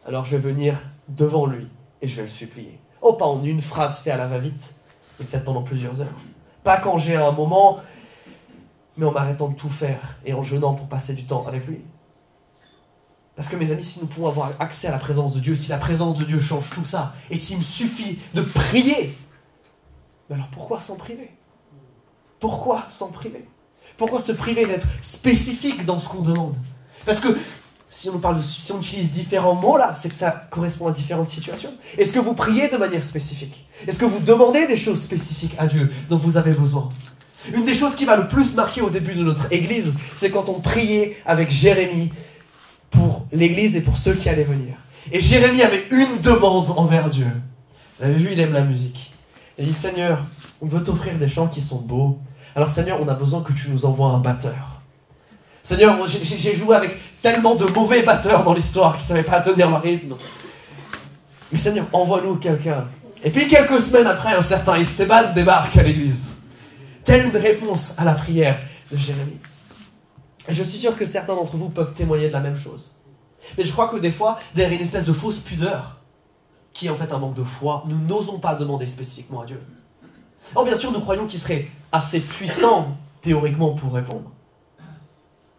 [0.06, 0.78] Alors je vais venir
[1.08, 1.68] devant lui
[2.02, 2.78] et je vais le supplier.
[3.02, 4.74] Oh, pas en une phrase fait à la va-vite,
[5.18, 6.20] mais peut-être pendant plusieurs heures.
[6.64, 7.80] Pas quand j'ai un moment,
[8.96, 11.80] mais en m'arrêtant de tout faire et en jeûnant pour passer du temps avec lui.
[13.36, 15.70] Parce que mes amis, si nous pouvons avoir accès à la présence de Dieu, si
[15.70, 19.16] la présence de Dieu change tout ça, et s'il me suffit de prier,
[20.30, 21.30] alors pourquoi s'en priver?
[22.40, 23.44] Pourquoi s'en priver?
[23.96, 26.56] Pourquoi se priver d'être spécifique dans ce qu'on demande?
[27.04, 27.28] Parce que
[27.88, 31.28] si on, parle si on utilise différents mots là, c'est que ça correspond à différentes
[31.28, 31.72] situations.
[31.98, 33.66] Est-ce que vous priez de manière spécifique?
[33.86, 36.88] Est-ce que vous demandez des choses spécifiques à Dieu dont vous avez besoin?
[37.52, 40.48] Une des choses qui m'a le plus marqué au début de notre église, c'est quand
[40.48, 42.12] on priait avec Jérémie
[42.90, 44.74] pour l'Église et pour ceux qui allaient venir.
[45.10, 47.26] Et Jérémie avait une demande envers Dieu.
[47.98, 49.14] Vous avez vu, il aime la musique.
[49.58, 50.24] Il dit, Seigneur,
[50.60, 52.18] on veut t'offrir des chants qui sont beaux.
[52.54, 54.80] Alors Seigneur, on a besoin que tu nous envoies un batteur.
[55.62, 59.70] Seigneur, j'ai joué avec tellement de mauvais batteurs dans l'histoire qui ne savaient pas tenir
[59.70, 60.16] leur rythme.
[61.52, 62.86] Mais Seigneur, envoie-nous quelqu'un.
[63.22, 66.38] Et puis quelques semaines après, un certain Esteban débarque à l'église.
[67.04, 68.60] Telle une réponse à la prière
[68.90, 69.38] de Jérémie.
[70.48, 72.96] Et je suis sûr que certains d'entre vous peuvent témoigner de la même chose.
[73.56, 75.98] Mais je crois que des fois, derrière une espèce de fausse pudeur,
[76.72, 79.60] qui est en fait un manque de foi, nous n'osons pas demander spécifiquement à Dieu.
[80.54, 84.30] Or, bien sûr, nous croyons qu'il serait assez puissant, théoriquement, pour répondre.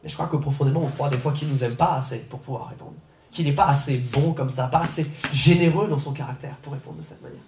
[0.03, 2.17] Mais je crois que profondément, on croit des fois qu'il ne nous aime pas assez
[2.17, 2.93] pour pouvoir répondre.
[3.31, 6.97] Qu'il n'est pas assez bon comme ça, pas assez généreux dans son caractère pour répondre
[6.99, 7.41] de cette manière.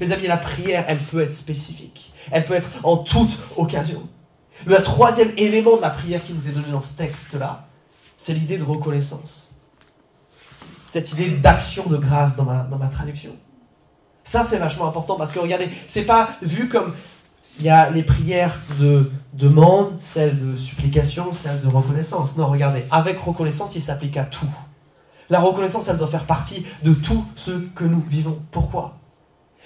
[0.00, 2.12] Mes amis, la prière, elle peut être spécifique.
[2.30, 4.06] Elle peut être en toute occasion.
[4.66, 7.66] Le troisième élément de la prière qui nous est donné dans ce texte-là,
[8.16, 9.54] c'est l'idée de reconnaissance.
[10.92, 13.34] Cette idée d'action de grâce dans ma, dans ma traduction.
[14.24, 16.94] Ça, c'est vachement important parce que regardez, c'est pas vu comme
[17.60, 22.36] il y a les prières de demande, celles de supplication, celles de reconnaissance.
[22.36, 24.50] Non, regardez, avec reconnaissance, il s'applique à tout.
[25.28, 28.40] La reconnaissance, elle doit faire partie de tout ce que nous vivons.
[28.50, 28.96] Pourquoi?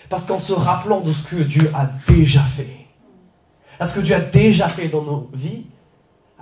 [0.08, 2.86] Parce qu'en se rappelant de ce que Dieu a déjà fait,
[3.78, 5.64] à ce que Dieu a déjà fait dans nos vies,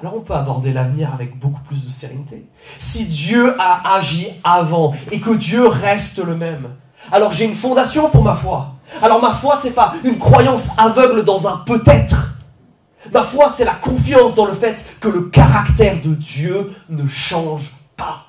[0.00, 2.46] alors on peut aborder l'avenir avec beaucoup plus de sérénité.
[2.78, 6.70] Si Dieu a agi avant et que Dieu reste le même,
[7.10, 8.74] alors j'ai une fondation pour ma foi.
[9.00, 12.32] Alors ma foi, c'est pas une croyance aveugle dans un peut-être.
[13.12, 17.72] Ma foi, c'est la confiance dans le fait que le caractère de Dieu ne change
[17.96, 18.26] pas.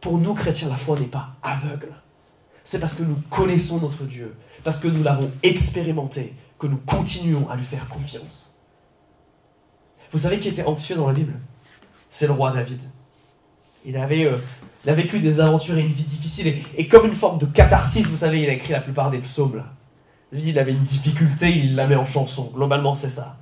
[0.00, 1.92] Pour nous, chrétiens, la foi n'est pas aveugle.
[2.64, 7.48] C'est parce que nous connaissons notre Dieu, parce que nous l'avons expérimenté, que nous continuons
[7.48, 8.58] à lui faire confiance.
[10.10, 11.34] Vous savez qui était anxieux dans la Bible?
[12.10, 12.80] C'est le roi David.
[13.84, 14.38] Il avait, euh,
[14.90, 16.54] a vécu des aventures et une vie difficile.
[16.76, 19.62] Et, comme une forme de catharsis, vous savez, il a écrit la plupart des psaumes.
[20.32, 22.50] David, il avait une difficulté, il la met en chanson.
[22.54, 23.36] Globalement, c'est ça.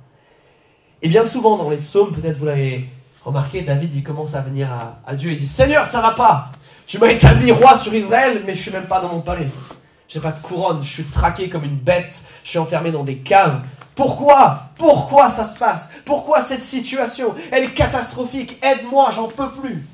[1.01, 2.89] Et bien souvent, dans les psaumes, peut-être vous l'avez
[3.23, 6.51] remarqué, David, il commence à venir à, à Dieu et dit Seigneur, ça va pas
[6.87, 9.47] Tu m'as établi roi sur Israël, mais je suis même pas dans mon palais.
[10.07, 13.17] J'ai pas de couronne, je suis traqué comme une bête, je suis enfermé dans des
[13.17, 13.61] caves.
[13.95, 14.69] Pourquoi?
[14.77, 15.89] Pourquoi ça se passe?
[16.05, 17.33] Pourquoi cette situation?
[17.51, 19.87] Elle est catastrophique, aide-moi, j'en peux plus.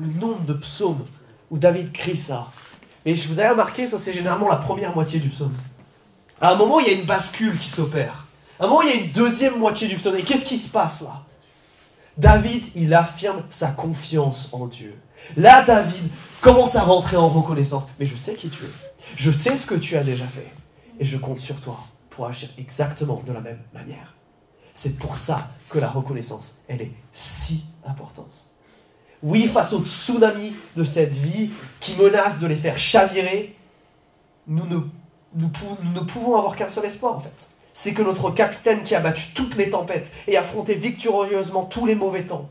[0.00, 1.04] Le nombre de psaumes
[1.50, 2.48] où David crie ça.
[3.04, 5.54] Mais je vous avez remarqué, ça c'est généralement la première moitié du psaume.
[6.40, 8.26] À un moment, il y a une bascule qui s'opère.
[8.58, 10.16] À un moment, il y a une deuxième moitié du psaume.
[10.16, 11.22] Et qu'est-ce qui se passe là?
[12.16, 14.98] David, il affirme sa confiance en Dieu.
[15.36, 16.08] Là, David
[16.40, 17.86] commence à rentrer en reconnaissance.
[17.98, 18.70] Mais je sais qui tu es.
[19.16, 20.50] Je sais ce que tu as déjà fait
[20.98, 24.14] et je compte sur toi pour agir exactement de la même manière.
[24.72, 28.49] C'est pour ça que la reconnaissance, elle est si importante.
[29.22, 33.54] Oui, face au tsunami de cette vie qui menace de les faire chavirer,
[34.46, 37.48] nous ne, pouvons avoir qu'un seul espoir en fait.
[37.72, 41.94] C'est que notre capitaine qui a battu toutes les tempêtes et affronté victorieusement tous les
[41.94, 42.48] mauvais temps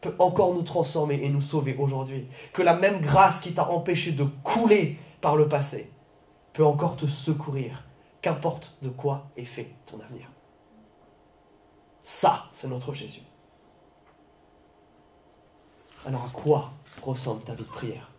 [0.00, 2.26] peut encore nous transformer et nous sauver aujourd'hui.
[2.52, 5.90] Que la même grâce qui t'a empêché de couler par le passé
[6.52, 7.84] peut encore te secourir,
[8.22, 10.30] qu'importe de quoi est fait ton avenir.
[12.02, 13.22] Ça, c'est notre Jésus.
[16.06, 18.10] Alors à quoi ressemble ta vie de prière?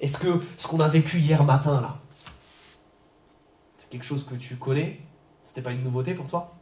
[0.00, 1.98] Est-ce que ce qu'on a vécu hier matin, là,
[3.76, 5.00] c'est quelque chose que tu connais?
[5.42, 6.54] C'était pas une nouveauté pour toi?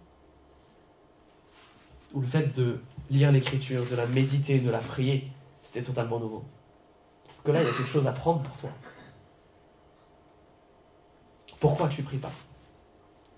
[2.15, 2.81] Ou le fait de
[3.11, 5.31] lire l'écriture, de la méditer, de la prier,
[5.63, 6.45] c'était totalement nouveau?
[7.27, 8.71] Parce que là, il y a quelque chose à prendre pour toi.
[11.61, 12.33] Pourquoi tu pries pas?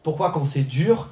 [0.02, 1.10] Pourquoi quand c'est dur,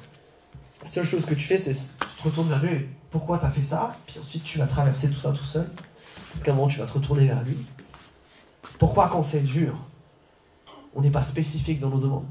[0.81, 3.49] la seule chose que tu fais, c'est tu te retournes vers Dieu pourquoi tu as
[3.49, 5.65] fait ça Puis ensuite tu vas traverser tout ça tout seul.
[5.67, 7.57] Peut-être qu'à un moment tu vas te retourner vers lui.
[8.77, 9.75] Pourquoi quand c'est dur,
[10.95, 12.27] on n'est pas spécifique dans nos demandes?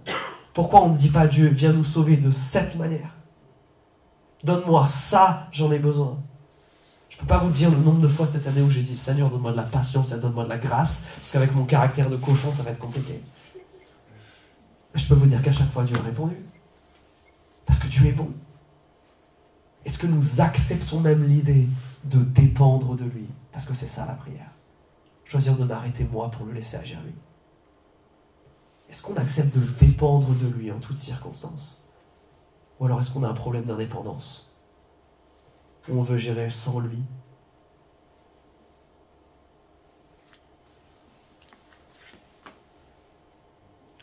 [0.55, 3.17] Pourquoi on ne dit pas Dieu, viens nous sauver de cette manière?
[4.45, 6.19] Donne-moi ça, j'en ai besoin.
[7.09, 8.97] Je ne peux pas vous dire le nombre de fois cette année où j'ai dit,
[8.97, 12.17] Seigneur, donne-moi de la patience et donne-moi de la grâce, parce qu'avec mon caractère de
[12.17, 13.21] cochon, ça va être compliqué.
[14.95, 16.37] Je peux vous dire qu'à chaque fois, Dieu a répondu.
[17.67, 18.31] Parce que Dieu est bon.
[19.85, 21.69] Est-ce que nous acceptons même l'idée
[22.05, 23.27] de dépendre de lui?
[23.53, 24.51] Parce que c'est ça la prière.
[25.25, 27.15] Choisir de m'arrêter moi pour le laisser agir lui.
[28.91, 31.91] Est-ce qu'on accepte de dépendre de lui en toutes circonstances?
[32.81, 34.51] Ou alors est-ce qu'on a un problème d'indépendance?
[35.91, 37.03] On veut gérer sans lui?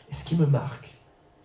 [0.08, 0.96] Et ce qui me marque,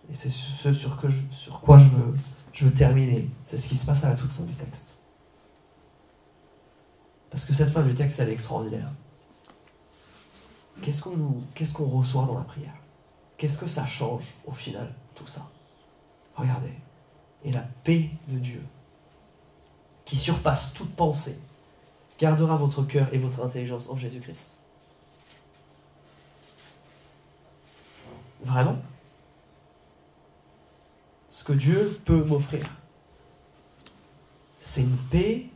[0.08, 2.14] et c'est ce sur, que sur quoi je veux,
[2.52, 4.98] je veux terminer, c'est ce qui se passe à la toute fin du texte.
[7.30, 8.90] Parce que cette fin du texte, elle est extraordinaire.
[10.82, 12.74] Qu'est-ce qu'on reçoit dans la prière?
[13.38, 15.48] Qu'est-ce que ça change au final, tout ça?
[16.34, 16.74] Regardez.
[17.44, 18.62] Et la paix de Dieu,
[20.04, 21.38] qui surpasse toute pensée,
[22.18, 24.56] gardera votre cœur et votre intelligence en Jésus-Christ.
[28.42, 28.76] Vraiment?
[31.32, 32.66] Ce que Dieu peut m'offrir,
[34.60, 35.46] c'est une paix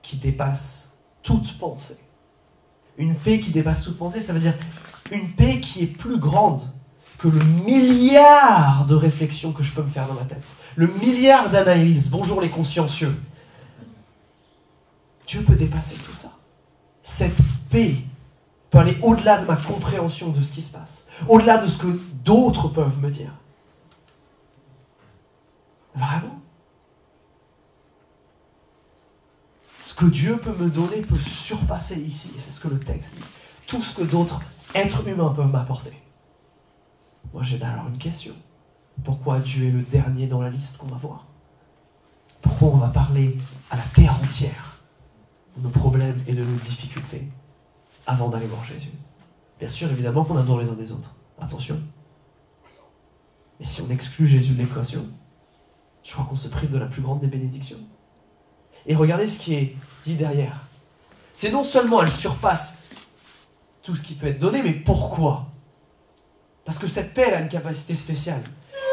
[0.00, 1.98] qui dépasse toute pensée.
[2.96, 4.54] Une paix qui dépasse toute pensée, ça veut dire
[5.10, 6.62] une paix qui est plus grande
[7.18, 10.42] que le milliard de réflexions que je peux me faire dans ma tête.
[10.76, 12.08] Le milliard d'analyses.
[12.08, 13.14] Bonjour les consciencieux.
[15.26, 16.32] Dieu peut dépasser tout ça.
[17.02, 17.36] Cette
[17.68, 17.96] paix
[18.70, 22.00] peut aller au-delà de ma compréhension de ce qui se passe, au-delà de ce que
[22.24, 23.32] d'autres peuvent me dire.
[25.98, 26.40] Vraiment?
[29.80, 33.16] Ce que Dieu peut me donner peut surpasser ici, et c'est ce que le texte
[33.16, 33.24] dit.
[33.66, 34.40] Tout ce que d'autres
[34.74, 35.92] êtres humains peuvent m'apporter.
[37.32, 38.34] Moi j'ai alors une question.
[39.02, 41.26] Pourquoi Dieu est le dernier dans la liste qu'on va voir?
[42.42, 43.36] Pourquoi on va parler
[43.70, 44.80] à la terre entière
[45.56, 47.28] de nos problèmes et de nos difficultés
[48.06, 48.92] avant d'aller voir Jésus?
[49.58, 51.16] Bien sûr, évidemment qu'on a besoin les uns des autres.
[51.40, 51.82] Attention.
[53.58, 55.04] Mais si on exclut Jésus de l'équation,
[56.04, 57.78] je crois qu'on se prive de la plus grande des bénédictions.
[58.86, 60.66] Et regardez ce qui est dit derrière.
[61.34, 62.78] C'est non seulement elle surpasse
[63.82, 65.46] tout ce qui peut être donné, mais pourquoi?
[66.64, 68.42] Parce que cette paix, a une capacité spéciale.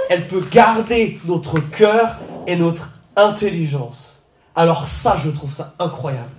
[0.10, 4.28] Elle peut garder notre cœur et notre intelligence.
[4.56, 6.30] Alors ça, je trouve ça incroyable.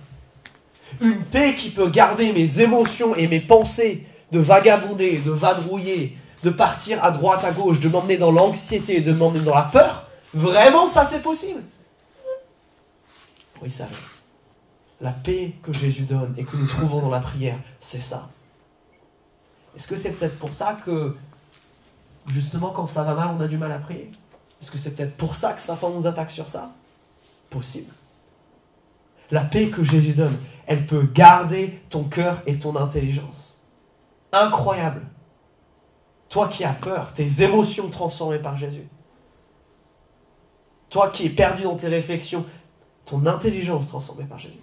[1.01, 6.51] Une paix qui peut garder mes émotions et mes pensées de vagabonder, de vadrouiller, de
[6.51, 10.06] partir à droite, à gauche, de m'emmener dans l'anxiété, de m'emmener dans la peur.
[10.35, 11.63] Vraiment, ça c'est possible?
[13.63, 13.87] Oui, ça
[15.01, 18.29] La paix que Jésus donne et que nous trouvons dans la prière, c'est ça.
[19.77, 21.17] Est-ce que c'est peut-être pour ça que,
[22.29, 24.11] justement, quand ça va mal, on a du mal à prier?
[24.61, 26.73] Est-ce que c'est peut-être pour ça que Satan nous attaque sur ça?
[27.51, 27.93] Possible.
[29.31, 33.65] La paix que Jésus donne, elle peut garder ton cœur et ton intelligence.
[34.33, 35.03] Incroyable.
[36.29, 38.87] Toi qui as peur, tes émotions transformées par Jésus.
[40.91, 42.45] Toi qui es perdu dans tes réflexions,
[43.05, 44.55] ton intelligence transformée par Jésus.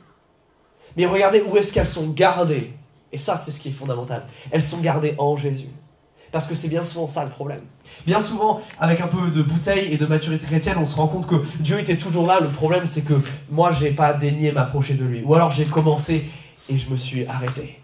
[0.96, 2.74] Mais regardez où est-ce qu'elles sont gardées
[3.14, 4.26] et ça, c'est ce qui est fondamental.
[4.52, 5.70] Elles sont gardées en Jésus.
[6.32, 7.62] Parce que c'est bien souvent ça le problème.
[8.08, 11.28] Bien souvent, avec un peu de bouteille et de maturité chrétienne, on se rend compte
[11.28, 12.40] que Dieu était toujours là.
[12.42, 13.14] Le problème, c'est que
[13.52, 15.22] moi, j'ai pas daigné m'approcher de lui.
[15.24, 16.26] Ou alors j'ai commencé
[16.70, 17.80] et je me suis arrêté.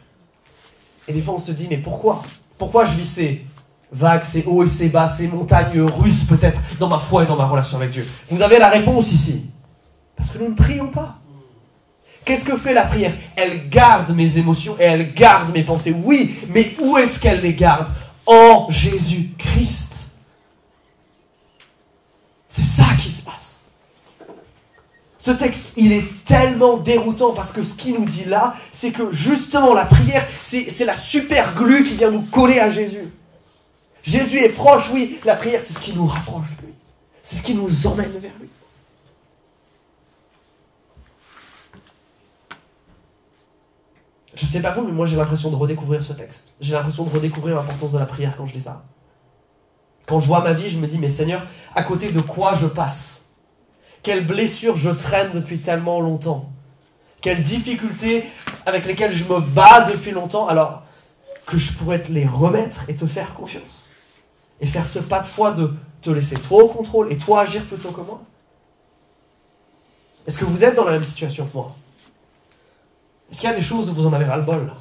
[1.07, 2.23] Et des fois, on se dit, mais pourquoi?
[2.57, 3.45] Pourquoi je vis ces
[3.91, 7.35] vagues, ces hauts et ces bas, ces montagnes russes peut-être dans ma foi et dans
[7.35, 9.51] ma relation avec Dieu Vous avez la réponse ici.
[10.15, 11.15] Parce que nous ne prions pas.
[12.25, 13.13] Qu'est-ce que fait la prière?
[13.35, 15.95] Elle garde mes émotions et elle garde mes pensées.
[16.03, 17.87] Oui, mais où est-ce qu'elle les garde?
[18.25, 20.19] En Jésus-Christ.
[22.47, 23.65] C'est ça qui se passe.
[25.17, 29.11] Ce texte, il est tellement déroutant parce que ce qu'il nous dit là, c'est que
[29.11, 33.11] justement la prière, c'est la super glue qui vient nous coller à Jésus.
[34.09, 36.73] Jésus est proche, oui, la prière, c'est ce qui nous rapproche de lui.
[37.21, 38.49] C'est ce qui nous emmène vers lui.
[44.33, 46.55] Je sais pas vous, mais moi j'ai l'impression de redécouvrir ce texte.
[46.59, 48.83] J'ai l'impression de redécouvrir l'importance de la prière quand je lis ça.
[50.07, 51.45] Quand je vois ma vie, je me dis, mais Seigneur,
[51.75, 53.33] à côté de quoi je passe?
[54.01, 56.49] Quelles blessures je traîne depuis tellement longtemps?
[57.21, 58.25] Quelles difficultés
[58.65, 60.47] avec lesquelles je me bats depuis longtemps?
[60.47, 60.81] Alors
[61.45, 63.88] que je pourrais te les remettre et te faire confiance.
[64.61, 67.65] Et faire ce pas de foi de te laisser toi au contrôle et toi agir
[67.65, 68.21] plutôt que moi.
[70.27, 71.75] Est-ce que vous êtes dans la même situation que moi
[73.31, 74.73] est-ce qu'il y a des choses où vous en avez ras-le-bol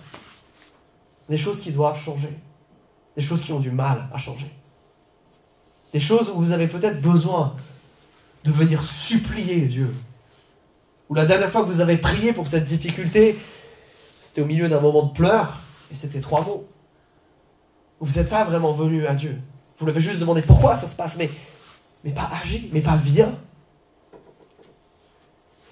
[1.29, 2.33] Des choses qui doivent changer.
[3.17, 4.51] Des choses qui ont du mal à changer.
[5.93, 7.57] Des choses où vous avez peut-être besoin
[8.45, 9.95] de venir supplier Dieu.
[11.09, 13.39] Ou la dernière fois que vous avez prié pour cette difficulté,
[14.23, 15.61] c'était au milieu d'un moment de pleurs,
[15.91, 16.67] et c'était trois mots.
[18.01, 19.39] Vous n'êtes pas vraiment venu à Dieu.
[19.79, 21.31] Vous l'avez juste demandé pourquoi ça se passe, mais,
[22.13, 23.35] pas agi, mais pas viens.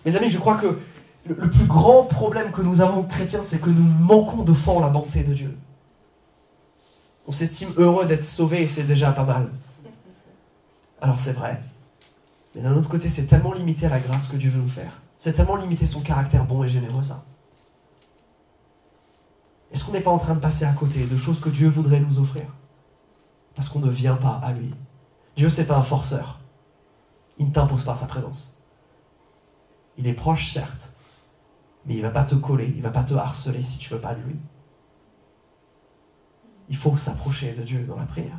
[0.04, 0.78] Mes amis, je crois que
[1.26, 4.74] le, le plus grand problème que nous avons chrétiens, c'est que nous manquons de foi
[4.74, 5.56] en la bonté de Dieu.
[7.26, 9.50] On s'estime heureux d'être sauvé et c'est déjà pas mal.
[11.00, 11.60] Alors c'est vrai.
[12.54, 15.00] Mais d'un autre côté, c'est tellement limité à la grâce que Dieu veut nous faire.
[15.18, 17.24] C'est tellement limité son caractère bon et généreux, ça.
[19.72, 22.00] Est-ce qu'on n'est pas en train de passer à côté de choses que Dieu voudrait
[22.00, 22.44] nous offrir?
[23.56, 24.72] Parce qu'on ne vient pas à lui.
[25.34, 26.38] Dieu, c'est pas un forceur.
[27.38, 28.62] Il ne t'impose pas sa présence.
[29.98, 30.92] Il est proche, certes,
[31.86, 33.92] mais il ne va pas te coller, il ne va pas te harceler si tu
[33.92, 34.36] ne veux pas de lui.
[36.68, 38.38] Il faut s'approcher de Dieu dans la prière.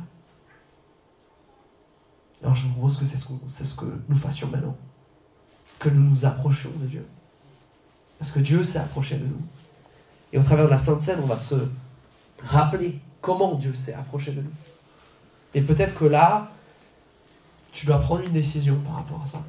[2.42, 4.76] Alors je vous propose que c'est ce, que nous fassions maintenant.
[5.78, 7.06] Que nous nous approchions de Dieu.
[8.18, 9.40] Parce que Dieu s'est approché de nous.
[10.32, 11.54] Et au travers de la Sainte Seine, on va se
[12.40, 14.52] rappeler comment Dieu s'est approché de nous.
[15.54, 16.50] Et peut-être que là,
[17.72, 19.42] tu dois prendre une décision par rapport à ça.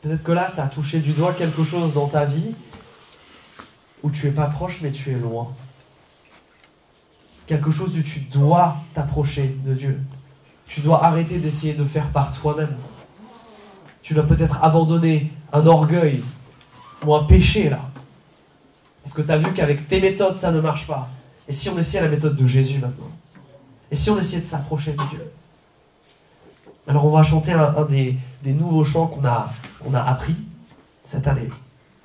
[0.00, 2.54] Peut-être que là, ça a touché du doigt quelque chose dans ta vie
[4.02, 5.48] où tu es pas proche, mais tu es loin.
[7.46, 10.00] Quelque chose où tu dois t'approcher de Dieu.
[10.66, 12.74] Tu dois arrêter d'essayer de faire par toi-même.
[14.02, 16.24] Tu dois peut-être abandonner un orgueil
[17.04, 17.90] ou un péché là.
[19.02, 21.08] Parce que tu as vu qu'avec tes méthodes, ça ne marche pas.
[21.46, 23.10] Et si on essayait la méthode de Jésus maintenant?
[23.92, 25.30] Et si on essayait de s'approcher de Dieu
[26.88, 30.34] Alors on va chanter un, des, nouveaux chants qu'on a, qu'on a appris
[31.04, 31.50] cette année,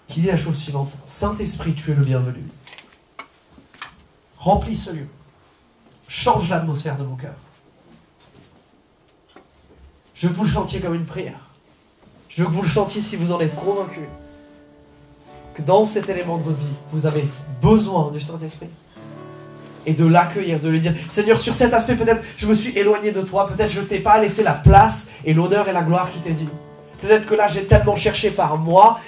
[0.09, 0.91] qui dit la chose suivante.
[1.05, 2.43] Saint-Esprit, tu es le bienvenu.
[4.37, 5.07] Remplis ce lieu.
[6.09, 7.35] Change l'atmosphère de mon cœur.
[10.13, 11.39] Je veux que vous le chantiez comme une prière.
[12.27, 14.09] Je veux que vous le chantiez si vous en êtes convaincu.
[15.53, 17.29] Que dans cet élément de votre vie, vous avez
[17.61, 18.69] besoin du Saint-Esprit.
[19.87, 23.11] Et de l'accueillir, de lui dire, Seigneur, sur cet aspect, peut-être je me suis éloigné
[23.11, 26.11] de toi, peut-être je ne t'ai pas laissé la place et l'honneur et la gloire
[26.11, 26.47] qui t'est dit.
[27.01, 28.99] Peut-être que là, j'ai tellement cherché par moi.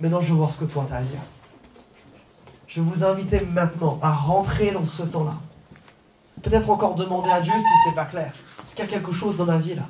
[0.00, 1.18] Maintenant, je veux voir ce que toi, tu as à dire.
[2.68, 5.34] Je vous invite maintenant à rentrer dans ce temps-là.
[6.40, 8.32] Peut-être encore demander à Dieu si c'est pas clair.
[8.64, 9.88] Est-ce qu'il y a quelque chose dans ma vie là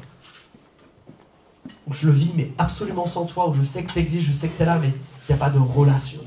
[1.91, 4.49] je le vis, mais absolument sans toi, où je sais que tu existes, je sais
[4.49, 6.21] que tu es là, mais il n'y a pas de relation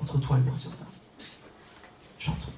[0.00, 0.84] entre toi et moi sur ça?
[2.18, 2.53] Chantons.